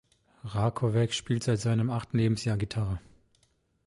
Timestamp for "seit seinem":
1.43-1.91